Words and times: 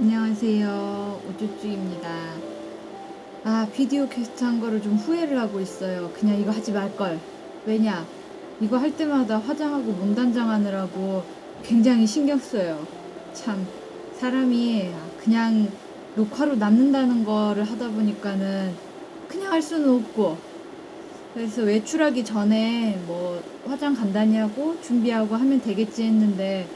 안녕하세요. 0.00 1.22
오쭈쭈입니다. 1.28 2.08
아, 3.42 3.66
비디오 3.74 4.08
캐스트 4.08 4.44
한 4.44 4.60
거를 4.60 4.80
좀 4.80 4.94
후회를 4.94 5.36
하고 5.40 5.58
있어요. 5.58 6.12
그냥 6.14 6.40
이거 6.40 6.52
하지 6.52 6.70
말걸. 6.70 7.18
왜냐? 7.66 8.06
이거 8.60 8.76
할 8.78 8.96
때마다 8.96 9.38
화장하고 9.38 9.90
몸단장 9.90 10.50
하느라고 10.50 11.24
굉장히 11.64 12.06
신경 12.06 12.38
써요. 12.38 12.86
참, 13.34 13.66
사람이 14.20 14.88
그냥 15.20 15.68
녹화로 16.14 16.54
남는다는 16.54 17.24
거를 17.24 17.64
하다 17.64 17.88
보니까는 17.88 18.72
그냥 19.26 19.50
할 19.50 19.60
수는 19.60 19.96
없고. 19.96 20.38
그래서 21.34 21.62
외출하기 21.62 22.24
전에 22.24 23.02
뭐 23.04 23.42
화장 23.66 23.96
간단히 23.96 24.36
하고 24.36 24.80
준비하고 24.80 25.34
하면 25.34 25.60
되겠지 25.60 26.04
했는데 26.04 26.68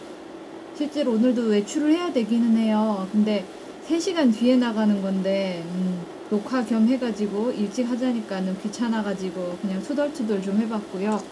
실제로 0.76 1.12
오늘도 1.12 1.42
외출을 1.42 1.92
해야 1.92 2.12
되기는 2.12 2.56
해요. 2.56 3.08
근데 3.12 3.44
3시간 3.88 4.32
뒤에 4.34 4.56
나가는 4.56 5.02
건데, 5.02 5.62
음, 5.66 6.04
녹화 6.30 6.64
겸 6.64 6.88
해가지고 6.88 7.52
일찍 7.52 7.84
하자니까는 7.84 8.58
귀찮아가지고 8.62 9.58
그냥 9.60 9.82
투덜투덜 9.82 10.40
좀 10.40 10.56
해봤고요. 10.58 11.22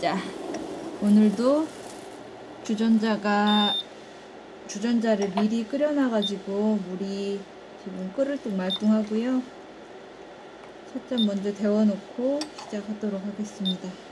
자, 0.00 0.16
오늘도 1.00 1.66
주전자가, 2.64 3.72
주전자를 4.66 5.32
미리 5.34 5.64
끓여놔가지고 5.64 6.80
물이 6.88 7.38
지금 7.84 8.12
끓을 8.16 8.42
뚝 8.42 8.54
말뚝하고요. 8.56 9.42
첫잔 10.92 11.24
먼저 11.24 11.54
데워놓고 11.54 12.40
시작하도록 12.64 13.22
하겠습니다. 13.24 14.05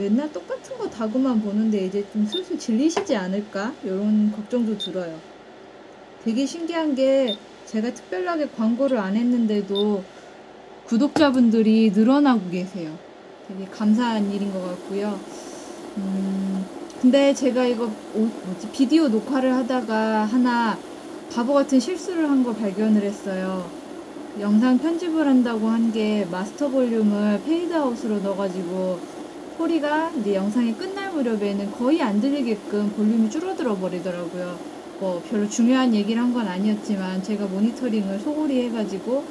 맨날 0.00 0.32
똑같은 0.32 0.78
거 0.78 0.88
다구만 0.88 1.42
보는데 1.42 1.84
이제 1.84 2.02
좀 2.10 2.24
슬슬 2.24 2.58
질리시지 2.58 3.14
않을까? 3.14 3.74
이런 3.84 4.32
걱정도 4.32 4.78
들어요. 4.78 5.20
되게 6.24 6.46
신기한 6.46 6.94
게 6.94 7.36
제가 7.66 7.92
특별하게 7.92 8.48
광고를 8.56 8.96
안 8.96 9.14
했는데도 9.14 10.02
구독자분들이 10.86 11.90
늘어나고 11.94 12.48
계세요. 12.48 12.96
되게 13.46 13.66
감사한 13.66 14.32
일인 14.32 14.50
것 14.54 14.62
같고요. 14.68 15.20
음, 15.98 16.64
근데 17.02 17.34
제가 17.34 17.66
이거 17.66 17.84
오- 18.14 18.30
뭐지 18.46 18.70
비디오 18.72 19.06
녹화를 19.08 19.52
하다가 19.54 20.24
하나 20.24 20.78
바보 21.30 21.52
같은 21.52 21.78
실수를 21.78 22.28
한 22.30 22.42
거 22.42 22.54
발견을 22.54 23.02
했어요. 23.02 23.70
영상 24.40 24.78
편집을 24.78 25.26
한다고 25.26 25.68
한 25.68 25.92
게 25.92 26.24
마스터 26.30 26.68
볼륨을 26.70 27.42
페이드아웃으로 27.44 28.20
넣어가지고 28.20 29.19
소리가 29.60 30.10
이제 30.18 30.34
영상이 30.36 30.72
끝날 30.72 31.12
무렵에는 31.12 31.70
거의 31.72 32.00
안 32.00 32.18
들리게끔 32.18 32.92
볼륨이 32.96 33.28
줄어들어 33.28 33.76
버리더라고요. 33.76 34.58
뭐 34.98 35.22
별로 35.28 35.46
중요한 35.46 35.94
얘기를 35.94 36.22
한 36.22 36.32
건 36.32 36.48
아니었지만 36.48 37.22
제가 37.22 37.44
모니터링을 37.44 38.20
소홀히 38.20 38.62
해가지고 38.62 39.22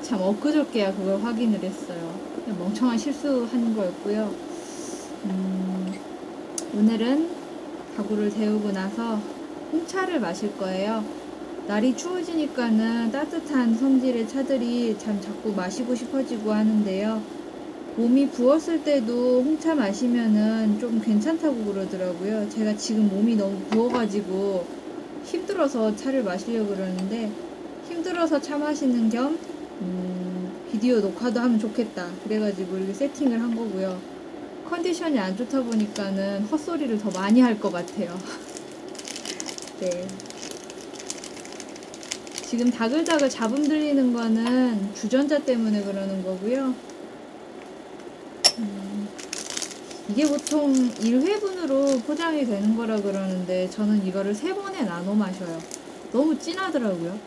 참 0.00 0.22
엊그저께야 0.22 0.94
그걸 0.94 1.20
확인을 1.22 1.62
했어요. 1.62 2.14
멍청한 2.58 2.96
실수한 2.96 3.76
거였고요. 3.76 4.34
음, 5.26 5.92
오늘은 6.74 7.28
가구를 7.98 8.30
데우고 8.30 8.72
나서 8.72 9.20
홍차를 9.72 10.20
마실 10.20 10.56
거예요. 10.56 11.04
날이 11.66 11.94
추워지니까는 11.94 13.12
따뜻한 13.12 13.76
성질의 13.76 14.26
차들이 14.26 14.96
참 14.98 15.20
자꾸 15.20 15.52
마시고 15.52 15.94
싶어지고 15.94 16.50
하는데요. 16.50 17.39
몸이 17.96 18.28
부었을 18.30 18.82
때도 18.84 19.42
홍차 19.42 19.74
마시면은 19.74 20.78
좀 20.78 21.00
괜찮다고 21.00 21.64
그러더라고요. 21.64 22.48
제가 22.48 22.76
지금 22.76 23.08
몸이 23.08 23.36
너무 23.36 23.58
부어가지고 23.70 24.64
힘들어서 25.24 25.94
차를 25.96 26.22
마시려고 26.22 26.68
그러는데 26.74 27.30
힘들어서 27.88 28.40
차 28.40 28.56
마시는 28.56 29.10
겸 29.10 29.38
음, 29.82 30.52
비디오 30.70 31.00
녹화도 31.00 31.40
하면 31.40 31.58
좋겠다. 31.58 32.08
그래가지고 32.24 32.76
이렇게 32.78 32.94
세팅을 32.94 33.40
한 33.40 33.54
거고요. 33.54 34.00
컨디션이 34.68 35.18
안 35.18 35.36
좋다 35.36 35.62
보니까는 35.62 36.42
헛소리를 36.44 36.98
더 36.98 37.10
많이 37.10 37.40
할 37.40 37.58
것 37.58 37.72
같아요. 37.72 38.16
네. 39.80 40.06
지금 42.46 42.70
다글다글 42.70 43.28
잡음 43.30 43.62
들리는 43.66 44.12
거는 44.12 44.94
주전자 44.94 45.38
때문에 45.38 45.82
그러는 45.82 46.22
거고요. 46.24 46.74
음, 48.60 49.08
이게 50.08 50.26
보통 50.26 50.72
1회분으로 50.72 52.04
포장이 52.04 52.44
되는 52.44 52.76
거라 52.76 53.00
그러는데 53.00 53.68
저는 53.70 54.04
이거를 54.06 54.34
세 54.34 54.54
번에 54.54 54.82
나눠 54.82 55.14
마셔요. 55.14 55.58
너무 56.12 56.38
진하더라고요. 56.38 57.18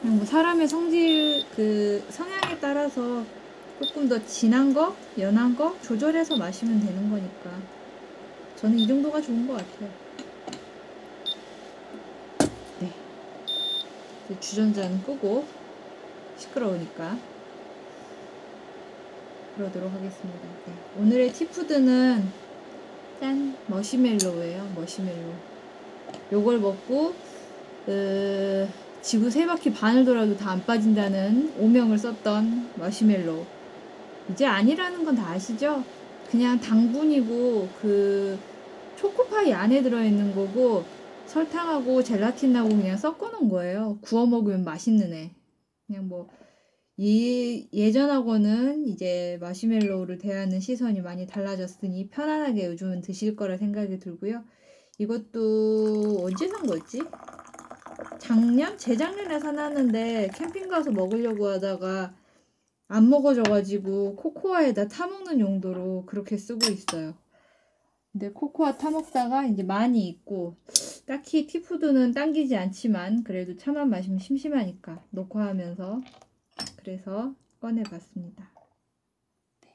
그냥 0.00 0.16
뭐 0.16 0.24
사람의 0.24 0.68
성질 0.68 1.44
그 1.56 2.04
성향에 2.10 2.58
따라서 2.60 3.24
조금 3.82 4.08
더 4.08 4.24
진한 4.26 4.72
거, 4.72 4.94
연한 5.18 5.56
거 5.56 5.76
조절해서 5.82 6.36
마시면 6.36 6.80
되는 6.80 7.10
거니까 7.10 7.50
저는 8.56 8.78
이 8.78 8.86
정도가 8.86 9.20
좋은 9.20 9.46
것 9.46 9.54
같아요. 9.54 9.90
네. 12.80 12.92
주전자는 14.40 15.02
끄고 15.02 15.44
시끄러우니까. 16.38 17.33
그러도록 19.56 19.92
하겠습니다. 19.92 20.40
네. 20.66 20.72
오늘의 21.00 21.32
티푸드는 21.32 22.24
짠 23.20 23.56
머시멜로우예요. 23.66 24.72
머시멜로. 24.74 25.32
요걸 26.32 26.58
먹고 26.58 27.14
으, 27.88 28.66
지구 29.02 29.30
세 29.30 29.46
바퀴 29.46 29.72
반을 29.72 30.04
돌아도 30.04 30.36
다 30.36 30.50
안 30.52 30.64
빠진다는 30.64 31.54
오명을 31.58 31.98
썼던 31.98 32.70
머시멜로. 32.76 33.44
이제 34.30 34.46
아니라는 34.46 35.04
건 35.04 35.14
다 35.14 35.30
아시죠? 35.30 35.84
그냥 36.30 36.58
당분이고 36.60 37.68
그 37.80 38.38
초코파이 38.96 39.52
안에 39.52 39.82
들어있는 39.82 40.34
거고 40.34 40.84
설탕하고 41.26 42.02
젤라틴하고 42.02 42.68
그냥 42.70 42.96
섞어놓은 42.96 43.48
거예요. 43.50 43.98
구워 44.00 44.26
먹으면 44.26 44.64
맛있는 44.64 45.12
애. 45.12 45.30
그냥 45.86 46.08
뭐 46.08 46.28
예, 47.00 47.66
예전하고는 47.72 48.86
이제 48.86 49.36
마시멜로우를 49.40 50.18
대하는 50.18 50.60
시선이 50.60 51.00
많이 51.00 51.26
달라졌으니 51.26 52.08
편안하게 52.08 52.66
요즘은 52.66 53.00
드실 53.00 53.34
거라 53.34 53.56
생각이 53.56 53.98
들고요. 53.98 54.44
이것도 54.98 56.20
언제 56.22 56.46
산 56.46 56.64
거였지? 56.64 57.02
작년? 58.18 58.78
재작년에 58.78 59.40
사놨는데 59.40 60.30
캠핑 60.34 60.68
가서 60.68 60.92
먹으려고 60.92 61.48
하다가 61.48 62.14
안 62.86 63.10
먹어져가지고 63.10 64.14
코코아에다 64.14 64.86
타먹는 64.86 65.40
용도로 65.40 66.04
그렇게 66.06 66.36
쓰고 66.36 66.70
있어요. 66.70 67.14
근데 68.12 68.30
코코아 68.30 68.78
타먹다가 68.78 69.46
이제 69.46 69.64
많이 69.64 70.06
있고 70.06 70.54
딱히 71.06 71.48
티푸드는 71.48 72.12
당기지 72.12 72.54
않지만 72.54 73.24
그래도 73.24 73.56
차만 73.56 73.90
마시면 73.90 74.20
심심하니까 74.20 75.02
녹화하면서 75.10 76.00
그래서 76.84 77.34
꺼내봤습니다. 77.60 78.50
네. 79.62 79.70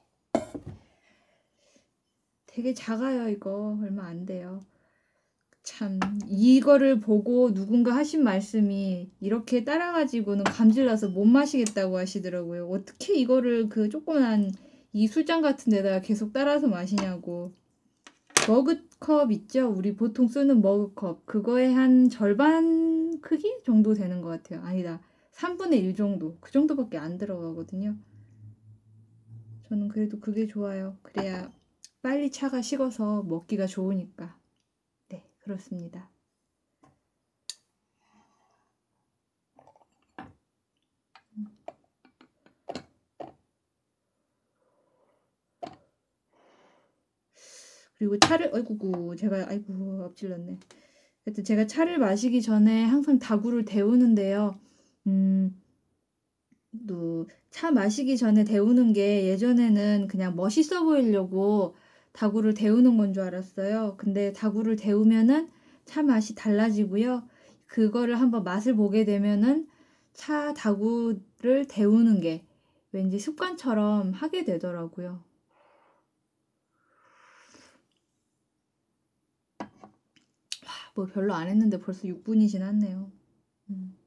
되게 2.46 2.75
작아요, 2.75 3.28
이거. 3.30 3.80
얼마 3.81 4.06
안 4.06 4.28
돼요. 4.28 4.59
참, 5.64 6.00
이거를 6.28 7.00
보고 7.00 7.52
누군가 7.52 7.96
하신 7.96 8.24
말씀이 8.24 9.09
이렇게 9.22 9.64
따라가지고는 9.64 10.44
감질나서 10.44 11.09
못 11.09 11.25
마시겠다고 11.25 11.97
하시더라고요. 11.97 12.70
어떻게 12.70 13.16
이거를 13.16 13.70
그 13.70 13.90
조그만 13.90 14.52
이 14.94 15.08
술잔 15.08 15.41
같은 15.41 15.72
데다가 15.72 16.02
계속 16.02 16.31
따라서 16.31 16.68
마시냐고. 16.68 17.53
머그컵 18.47 19.31
있죠? 19.31 19.67
우리 19.67 19.96
보통 19.96 20.28
쓰는 20.28 20.61
머그컵. 20.61 21.26
그거의 21.26 21.73
한 21.73 22.09
절반 22.09 23.20
크기 23.22 23.58
정도 23.66 23.96
되는 23.96 24.22
것 24.22 24.29
같아요. 24.29 24.61
아니다. 24.64 25.02
3분의 25.40 25.82
1 25.84 25.96
정도. 25.96 26.38
그 26.41 26.52
정도밖에 26.52 26.97
안 26.97 27.18
들어가거든요. 27.18 27.96
저는 29.70 29.88
그래도 29.88 30.20
그게 30.20 30.47
좋아요. 30.47 30.97
그래야 31.02 31.53
빨리 32.02 32.30
차가 32.30 32.62
식어서 32.62 33.24
먹기가 33.24 33.66
좋으니까. 33.66 34.38
네, 35.08 35.32
그렇습니다. 35.40 36.09
그리고 47.97 48.18
차를, 48.18 48.56
아이고구, 48.56 49.18
제가, 49.18 49.50
아이고, 49.50 50.03
엎질렀네. 50.06 50.58
하여튼 51.26 51.44
제가 51.44 51.68
차를 51.68 51.97
마시기 51.97 52.42
전에 52.42 52.85
항상 52.85 53.20
다구를 53.20 53.66
데우는데요. 53.66 54.69
음, 55.09 55.61
또 56.88 57.26
차 57.52 57.72
마시기 57.72 58.17
전에 58.17 58.44
데우는 58.44 58.94
게 58.94 59.26
예전에는 59.28 60.08
그냥 60.08 60.35
멋있어 60.35 60.84
보이려고 60.84 61.76
다구를 62.14 62.53
데우는 62.53 62.97
건 62.97 63.14
줄 63.14 63.23
알았어요. 63.23 63.96
근데 63.97 64.34
다구를 64.34 64.76
데우면은 64.76 65.50
차 65.85 66.03
맛이 66.03 66.35
달라지고요. 66.35 67.23
그거를 67.67 68.20
한번 68.22 68.44
맛을 68.44 68.76
보게 68.76 69.06
되면은 69.06 69.67
차 70.14 70.53
다구를 70.53 71.67
데우는 71.70 72.22
게 72.22 72.44
왠지 72.91 73.20
습관처럼 73.20 74.11
하게 74.14 74.44
되더라고요. 74.46 75.23
뭐 80.96 81.06
별로 81.08 81.34
안 81.34 81.47
했는데 81.47 81.79
벌써 81.79 82.08
6분이 82.08 82.47
지났네요. 82.50 83.11
음. 83.72 83.98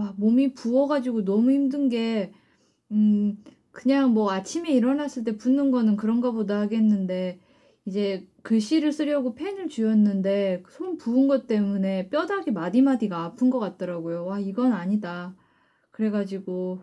와, 0.00 0.14
몸이 0.16 0.54
부어가지고 0.54 1.26
너무 1.26 1.50
힘든 1.50 1.90
게, 1.90 2.32
음, 2.90 3.44
그냥 3.70 4.14
뭐 4.14 4.32
아침에 4.32 4.70
일어났을 4.72 5.24
때 5.24 5.36
붓는 5.36 5.70
거는 5.70 5.96
그런가 5.96 6.30
보다 6.30 6.58
하겠는데, 6.58 7.38
이제 7.84 8.26
글씨를 8.42 8.92
쓰려고 8.92 9.34
펜을 9.34 9.68
쥐었는데, 9.68 10.62
손 10.70 10.96
부은 10.96 11.28
것 11.28 11.46
때문에 11.46 12.08
뼈다귀 12.08 12.50
마디마디가 12.52 13.24
아픈 13.24 13.50
것 13.50 13.58
같더라고요. 13.58 14.24
와, 14.24 14.38
이건 14.40 14.72
아니다. 14.72 15.36
그래가지고, 15.90 16.80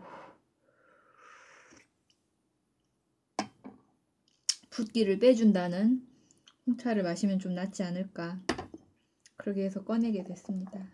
붓기를 4.70 5.18
빼준다는 5.18 6.06
홍차를 6.68 7.02
마시면 7.02 7.40
좀 7.40 7.54
낫지 7.54 7.82
않을까. 7.82 8.40
그러기 9.36 9.58
위해서 9.58 9.82
꺼내게 9.82 10.22
됐습니다. 10.22 10.86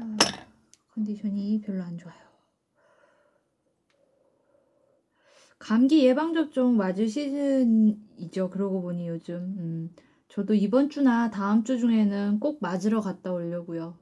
아, 0.00 0.16
컨디션이 1.08 1.58
별로 1.64 1.82
안 1.82 1.96
좋아요. 1.96 2.16
감기 5.58 6.04
예방접종 6.04 6.76
맞을 6.76 7.08
시즌이죠. 7.08 8.50
그러고 8.50 8.82
보니 8.82 9.08
요즘. 9.08 9.34
음, 9.58 9.90
저도 10.28 10.52
이번 10.52 10.90
주나 10.90 11.30
다음 11.30 11.64
주 11.64 11.78
중에는 11.78 12.38
꼭 12.40 12.58
맞으러 12.60 13.00
갔다 13.00 13.32
오려고요. 13.32 13.96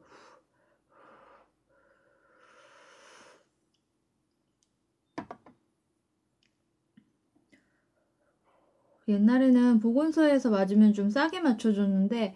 옛날에는 9.06 9.78
보건소에서 9.78 10.50
맞으면 10.50 10.92
좀 10.92 11.08
싸게 11.08 11.38
맞춰줬는데 11.38 12.34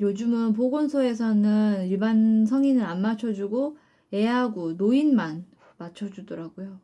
요즘은 0.00 0.52
보건소에서는 0.52 1.86
일반 1.86 2.44
성인은 2.44 2.82
안 2.82 3.00
맞춰주고 3.00 3.78
애하고 4.14 4.74
노인만 4.74 5.44
맞춰주더라고요. 5.76 6.80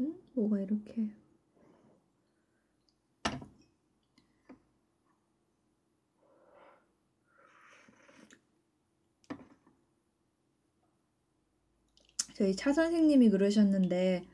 음, 0.00 0.14
뭐가 0.32 0.60
이렇게. 0.60 1.10
저희 12.34 12.56
차 12.56 12.72
선생님이 12.72 13.28
그러셨는데 13.28 14.24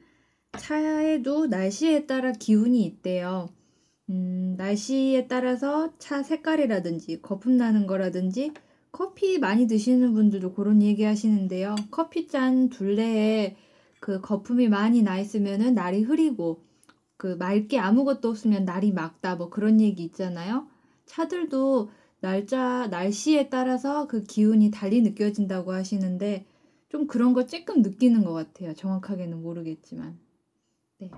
차에도 0.57 1.47
날씨에 1.47 2.07
따라 2.07 2.31
기운이 2.33 2.85
있대요. 2.85 3.58
음, 4.59 4.65
날씨에 4.65 5.29
따라서 5.29 5.93
차 5.99 6.23
색깔이라든지 6.23 7.23
거품 7.23 7.57
나는 7.57 7.87
거라든지 7.87 8.53
커피 8.91 9.39
많이 9.39 9.67
드시는 9.67 10.13
분들도 10.13 10.55
그런 10.55 10.83
얘기 10.83 11.05
하시는데요. 11.05 11.77
커피잔 11.91 12.69
둘레에 12.69 13.57
그 14.01 14.21
거품이 14.21 14.69
많이 14.69 15.03
나 15.03 15.19
있으면은 15.19 15.75
날이 15.75 16.03
흐리고 16.03 16.63
그 17.17 17.37
맑게 17.37 17.79
아무것도 17.79 18.29
없으면 18.29 18.65
날이 18.65 18.93
맑다 18.93 19.37
뭐 19.37 19.49
그런 19.49 19.81
얘기 19.81 20.05
있잖아요. 20.05 20.67
차들도 21.07 21.91
날짜 22.21 22.89
날씨에 22.89 23.49
따라서 23.49 24.09
그 24.09 24.25
기운이 24.25 24.71
달리 24.73 25.03
느껴진다고 25.03 25.73
하시는데 25.73 26.47
좀 26.89 27.07
그런 27.07 27.33
거 27.33 27.45
쬐끔 27.45 27.83
느끼는 27.83 28.25
것 28.25 28.33
같아요. 28.33 28.75
정확하게는 28.75 29.41
모르겠지만. 29.43 30.19
네. 30.99 31.11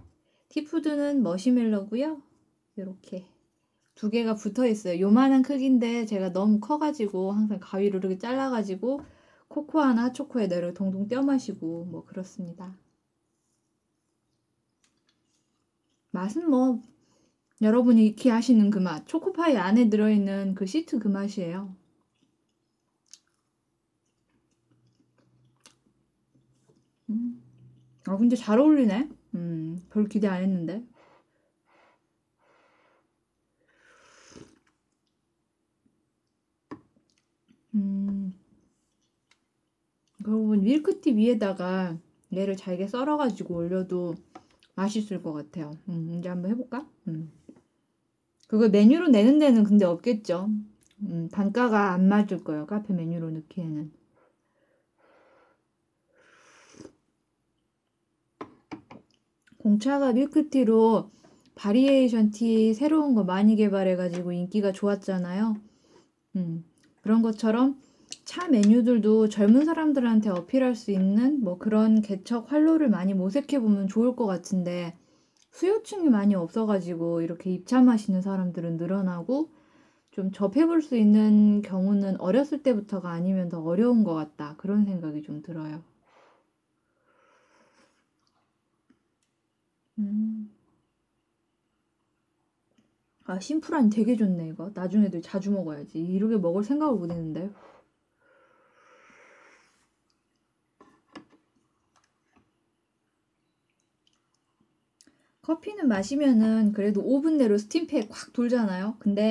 티푸드는 0.49 1.23
머시멜로고요. 1.23 2.30
이렇게 2.81 3.27
두 3.95 4.11
개가 4.11 4.35
붙어 4.35 4.67
있어요. 4.67 5.01
요만한 5.01 5.43
크기인데 5.43 6.07
제가 6.07 6.33
너무 6.33 6.61
커가지고 6.61 7.33
항상 7.33 7.59
가위로 7.61 7.99
이렇게 7.99 8.19
잘라가지고 8.19 9.01
코코아나 9.49 10.05
핫초코에 10.05 10.49
내려 10.49 10.73
동동 10.73 11.09
떼어 11.09 11.23
마시고 11.23 11.87
뭐 11.87 12.05
그렇습니다. 12.05 12.77
맛은 16.13 16.49
뭐 16.49 16.83
여러분이 17.61 18.07
익히 18.07 18.31
아시는 18.31 18.71
그 18.71 18.79
맛. 18.79 19.07
초코파이 19.07 19.57
안에 19.57 19.91
들어있는 19.91 20.55
그 20.55 20.67
시트 20.67 20.99
그 20.99 21.09
맛이에요. 21.09 21.75
음. 27.11 27.43
아, 28.07 28.17
근데 28.17 28.37
잘 28.37 28.59
어울리네. 28.59 29.09
음, 29.35 29.83
별 29.91 30.09
기대 30.09 30.27
안 30.27 30.43
했는데. 30.43 30.85
음, 37.75 38.35
그러면 40.23 40.61
밀크티 40.63 41.17
위에다가 41.17 41.97
얘를 42.35 42.57
잘게 42.57 42.87
썰어가지고 42.87 43.55
올려도 43.55 44.15
맛있을 44.75 45.23
것 45.23 45.33
같아요. 45.33 45.73
음, 45.89 46.15
이제 46.19 46.29
한번 46.29 46.51
해볼까? 46.53 46.87
음. 47.09 47.33
그걸 48.47 48.71
메뉴로 48.71 49.09
내는 49.09 49.39
데는 49.39 49.65
근데 49.65 49.85
없겠죠. 49.85 50.51
음, 51.03 51.29
단가가 51.31 51.93
안 51.93 52.09
맞을 52.09 52.45
거예요. 52.45 52.67
카페 52.67 52.93
메뉴로 52.93 53.31
넣기에는. 53.31 53.93
공차가 59.59 60.13
밀크티로 60.13 61.11
바리에이션 61.55 62.31
티 62.31 62.73
새로운 62.73 63.15
거 63.15 63.25
많이 63.25 63.57
개발해가지고 63.57 64.33
인기가 64.33 64.73
좋았잖아요. 64.73 65.57
음, 66.37 66.65
그런 67.03 67.23
것처럼 67.23 67.81
차 68.25 68.49
메뉴들도 68.49 69.29
젊은 69.29 69.65
사람들한테 69.65 70.31
어필할 70.31 70.75
수 70.75 70.91
있는 70.91 71.43
뭐 71.43 71.59
그런 71.59 72.03
개척 72.03 72.53
활로를 72.53 72.89
많이 72.89 73.15
모색해 73.15 73.61
보면 73.61 73.89
좋을 73.89 74.17
것 74.17 74.27
같은데 74.27 74.97
수요층이 75.53 76.09
많이 76.09 76.35
없어가지고 76.35 77.23
이렇게 77.23 77.51
입참하시는 77.51 78.23
사람들은 78.23 78.77
늘어나고 78.77 79.51
좀 80.11 80.33
접해볼 80.33 80.83
수 80.83 80.97
있는 80.97 81.63
경우는 81.63 82.21
어렸을 82.21 82.63
때부터가 82.63 83.11
아니면 83.11 83.49
더 83.49 83.63
어려운 83.63 84.05
것 84.05 84.15
같다. 84.15 84.55
그런 84.59 84.85
생각이 84.85 85.23
좀 85.23 85.43
들어요. 85.43 85.83
음. 89.99 90.51
아, 93.31 93.39
심플하니 93.39 93.91
되게 93.91 94.17
좋네, 94.17 94.49
이거. 94.49 94.73
나중에도 94.75 95.21
자주 95.21 95.53
먹어야지. 95.53 96.01
이렇게 96.01 96.37
먹을 96.37 96.65
생각을 96.65 96.99
못 96.99 97.13
했는데. 97.13 97.49
커피는 105.43 105.87
마시면은 105.87 106.73
그래도 106.73 107.03
5분 107.03 107.37
내로 107.37 107.57
스팀팩 107.57 108.09
확 108.11 108.33
돌잖아요. 108.33 108.97
근데 108.99 109.31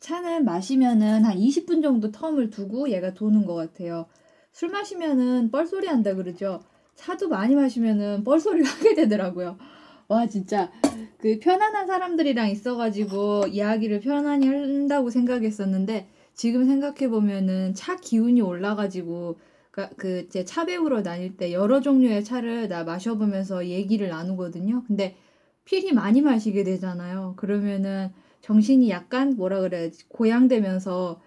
차는 0.00 0.44
마시면은 0.44 1.24
한 1.24 1.38
20분 1.38 1.82
정도 1.82 2.12
텀을 2.12 2.52
두고 2.52 2.90
얘가 2.90 3.14
도는 3.14 3.46
것 3.46 3.54
같아요. 3.54 4.06
술 4.52 4.68
마시면은 4.68 5.50
뻘소리 5.50 5.86
한다 5.86 6.14
그러죠. 6.14 6.60
차도 6.94 7.28
많이 7.28 7.54
마시면은 7.54 8.22
뻘소리를 8.22 8.64
하게 8.68 8.94
되더라고요. 8.94 9.56
와, 10.10 10.26
진짜 10.26 10.72
그 11.18 11.38
편안한 11.38 11.86
사람들이랑 11.86 12.50
있어가지고 12.50 13.46
이야기를 13.46 14.00
편안히 14.00 14.48
한다고 14.48 15.08
생각했었는데 15.08 16.08
지금 16.34 16.66
생각해 16.66 17.08
보면은 17.08 17.74
차 17.74 17.94
기운이 17.94 18.40
올라가지고 18.40 19.38
그제 19.96 20.44
차 20.44 20.66
배우러 20.66 21.04
다닐 21.04 21.36
때 21.36 21.52
여러 21.52 21.80
종류의 21.80 22.24
차를 22.24 22.66
나 22.66 22.82
마셔보면서 22.82 23.68
얘기를 23.68 24.08
나누거든요. 24.08 24.82
근데 24.88 25.16
필히 25.64 25.92
많이 25.92 26.22
마시게 26.22 26.64
되잖아요. 26.64 27.34
그러면은 27.36 28.10
정신이 28.40 28.90
약간 28.90 29.36
뭐라 29.36 29.60
그래야지 29.60 30.08
고양되면서 30.08 31.20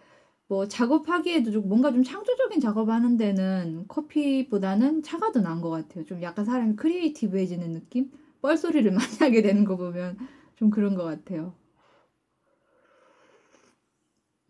뭐 0.50 0.68
작업하기에도 0.68 1.52
좀 1.52 1.70
뭔가 1.70 1.90
좀 1.94 2.04
창조적인 2.04 2.60
작업하는 2.60 3.16
데는 3.16 3.86
커피보다는 3.88 5.04
차가 5.04 5.32
더 5.32 5.40
나은 5.40 5.62
것 5.62 5.70
같아요. 5.70 6.04
좀 6.04 6.22
약간 6.22 6.44
사람이 6.44 6.76
크리에이티브해지는 6.76 7.72
느낌? 7.72 8.12
뻘소리를 8.44 8.92
많이 8.94 9.18
하게 9.20 9.42
되는 9.42 9.66
거 9.66 9.78
보면 9.78 10.18
좀 10.58 10.70
그런 10.70 10.96
것 10.96 11.04
같아요. 11.06 11.56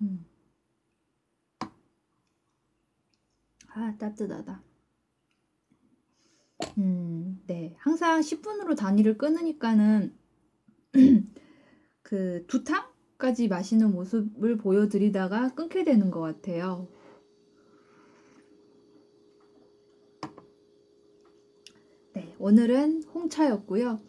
음. 0.02 0.26
아, 3.76 3.94
따뜻하다. 4.00 4.64
음, 6.78 7.42
네. 7.48 7.76
항상 7.80 8.22
10분으로 8.22 8.76
단위를 8.76 9.18
끊으니까는 9.18 10.16
그 12.04 12.46
두 12.48 12.64
탕까지 12.64 13.48
마시는 13.48 13.92
모습을 13.92 14.58
보여드리다가 14.58 15.56
끊게 15.56 15.84
되는 15.84 16.12
것 16.12 16.22
같아요. 16.22 16.88
네, 22.14 22.33
오늘은 22.44 23.04
홍차였고요. 23.14 24.00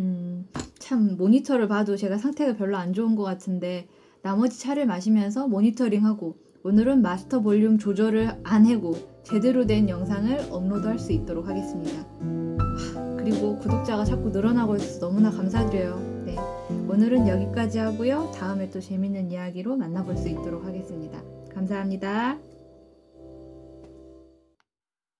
음, 0.00 0.48
참 0.78 1.14
모니터를 1.18 1.68
봐도 1.68 1.94
제가 1.94 2.16
상태가 2.16 2.56
별로 2.56 2.78
안 2.78 2.94
좋은 2.94 3.16
것 3.16 3.22
같은데 3.22 3.86
나머지 4.22 4.58
차를 4.60 4.86
마시면서 4.86 5.46
모니터링하고 5.46 6.38
오늘은 6.64 7.02
마스터 7.02 7.40
볼륨 7.42 7.76
조절을 7.76 8.40
안 8.44 8.64
해고 8.64 8.94
제대로 9.24 9.66
된 9.66 9.90
영상을 9.90 10.46
업로드할 10.50 10.98
수 10.98 11.12
있도록 11.12 11.48
하겠습니다. 11.48 12.00
하, 12.00 13.16
그리고 13.16 13.58
구독자가 13.58 14.06
자꾸 14.06 14.30
늘어나고 14.30 14.76
있어서 14.76 15.00
너무나 15.08 15.30
감사드려요. 15.30 16.22
네, 16.24 16.36
오늘은 16.88 17.28
여기까지 17.28 17.78
하고요. 17.78 18.30
다음에 18.34 18.70
또 18.70 18.80
재밌는 18.80 19.30
이야기로 19.30 19.76
만나볼 19.76 20.16
수 20.16 20.30
있도록 20.30 20.64
하겠습니다. 20.64 21.22
감사합니다. 21.52 22.51